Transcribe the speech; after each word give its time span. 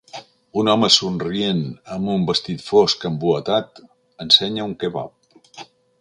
Un 0.59 0.69
home 0.71 0.87
somrient 0.93 1.59
amb 1.97 2.09
un 2.15 2.25
vestit 2.31 2.65
fosc 2.71 3.05
embuatat 3.11 3.83
ensenya 4.27 4.67
un 4.71 4.75
kebab. 4.83 5.67